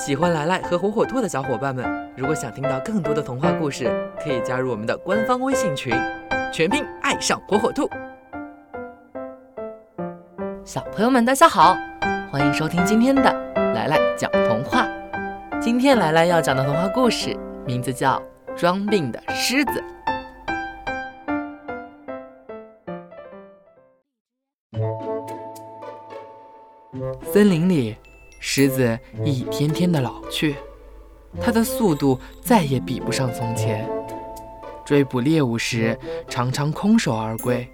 [0.00, 3.84] 喜欢来来和火火兔的小伙伴们，如果想听到更多的童话故事，
[4.18, 5.92] 可以加入我们的官方微信群，
[6.50, 7.86] 全拼爱上火火兔。
[10.64, 11.76] 小朋友们，大家好，
[12.32, 14.88] 欢迎收听今天的来来讲童话。
[15.60, 17.36] 今天来来要讲的童话故事
[17.66, 18.18] 名字叫
[18.58, 19.84] 《装病的狮子》。
[27.22, 27.96] 森林里，
[28.40, 30.56] 狮子一天天的老去，
[31.40, 33.88] 它的速度再也比不上从前。
[34.84, 35.96] 追捕猎物时，
[36.28, 37.70] 常常空手而归。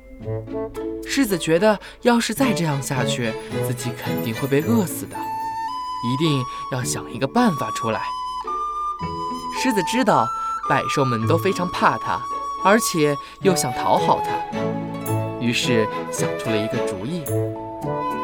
[1.06, 3.32] 狮子觉得，要是再这样下去，
[3.66, 8.02] 自己肯定会被饿死的，一定要想一个办法出来。
[9.62, 10.26] 狮子知道，
[10.68, 12.20] 百兽们都非常怕它，
[12.64, 17.22] 而且又想讨好它，于是想出了一个主意。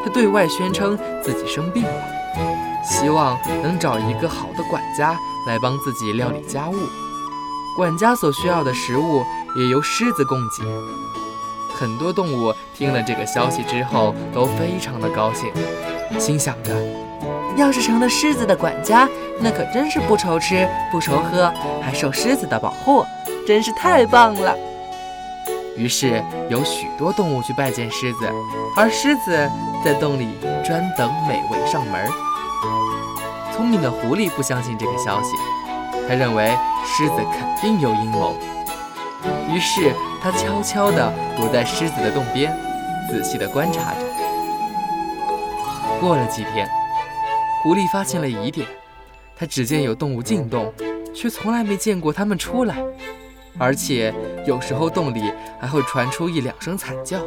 [0.03, 1.91] 他对外宣称自己生病了，
[2.83, 5.15] 希望能找一个好的管家
[5.47, 6.75] 来帮自己料理家务。
[7.75, 9.23] 管家所需要的食物
[9.55, 10.63] 也由狮子供给。
[11.75, 15.51] 很多动物听了这个消息之后都非常的高兴，
[16.19, 16.71] 心想着，
[17.57, 19.09] 要是成了狮子的管家，
[19.39, 23.03] 那可真是不愁吃不愁喝，还受狮子的保护，
[23.47, 24.55] 真是太棒了。
[25.75, 28.29] 于是有许多动物去拜见狮子，
[28.77, 29.49] 而狮子
[29.83, 30.27] 在洞里
[30.63, 32.07] 专等美味上门。
[33.51, 35.35] 聪明的狐狸不相信这个消息，
[36.07, 38.35] 他认为狮子肯定有阴谋，
[39.49, 42.55] 于是他悄悄地躲在狮子的洞边，
[43.09, 43.99] 仔细地观察着。
[45.99, 46.69] 过了几天，
[47.63, 48.67] 狐狸发现了疑点，
[49.35, 50.71] 他只见有动物进洞，
[51.15, 52.75] 却从来没见过它们出来。
[53.57, 54.13] 而且
[54.45, 57.19] 有时候洞里还会传出一两声惨叫。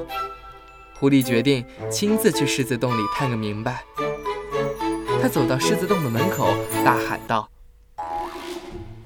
[0.99, 3.83] 狐狸决定亲自去狮子洞里探个明白。
[5.21, 6.55] 他走到狮子洞的门口，
[6.85, 7.49] 大喊道：“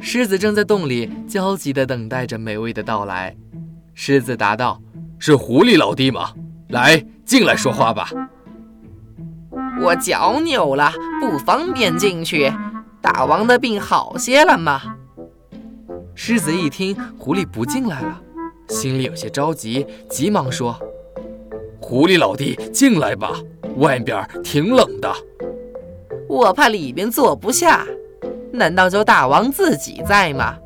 [0.00, 3.36] 狮子正在洞里焦急地等待着美味的到来。
[3.94, 4.80] 狮子答道
[5.18, 6.32] ：“是狐狸老弟吗？
[6.68, 8.08] 来，进来说话吧。”
[9.80, 12.52] 我脚扭了，不方便进去。
[13.10, 14.82] 大王的病好些了吗？
[16.14, 18.20] 狮子一听狐狸不进来了，
[18.68, 20.78] 心里有些着急，急忙说
[21.80, 23.32] ：“狐狸老弟，进来吧，
[23.78, 25.10] 外边挺冷的。”
[26.28, 27.86] 我怕里边坐不下。
[28.52, 30.58] 难道就大王自己在吗？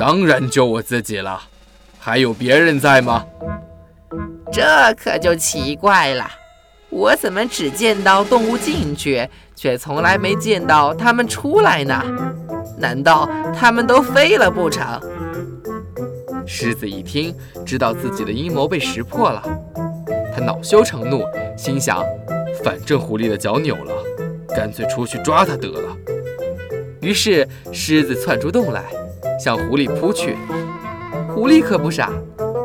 [0.00, 1.40] 当然就我自己了，
[2.00, 3.24] 还有别人在吗？
[4.52, 6.28] 这可就奇怪了。
[6.88, 9.28] 我怎么只见到动物进去，
[9.60, 12.02] 却从来没见到它们出来呢？
[12.78, 14.98] 难道它们都飞了不成？
[16.46, 17.34] 狮子一听，
[17.66, 19.42] 知道自己的阴谋被识破了，
[20.34, 21.22] 他恼羞成怒，
[21.58, 22.02] 心想：
[22.64, 23.92] 反正狐狸的脚扭了，
[24.56, 25.94] 干脆出去抓它得了。
[27.02, 28.84] 于是狮子窜出洞来，
[29.38, 30.38] 向狐狸扑去。
[31.34, 32.10] 狐狸可不傻，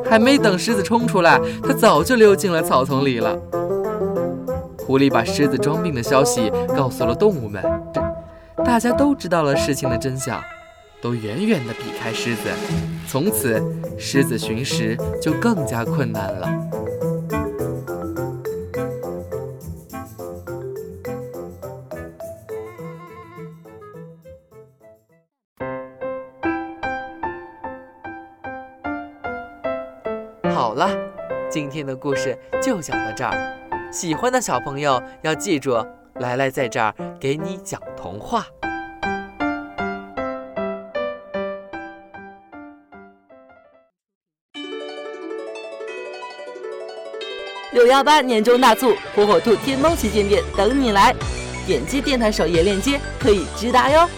[0.10, 3.38] 还没等狮子冲出来，它早就溜进了草丛里了。
[4.86, 7.64] 狐狸把狮子装病的消息告诉了动物们，
[8.64, 10.40] 大家都知道了事情的真相，
[11.02, 12.50] 都远远地避开狮子。
[13.08, 13.60] 从此，
[13.98, 16.48] 狮子寻食就更加困难了。
[30.54, 30.90] 好了，
[31.50, 33.65] 今天的故事就讲到这儿。
[33.96, 35.74] 喜欢的小朋友要记住，
[36.16, 38.46] 来来在这儿给你讲童话。
[47.72, 51.16] 六幺八年终大促，火火兔天猫旗舰店等你来！
[51.66, 54.10] 点击电台首页链接可以直达哟。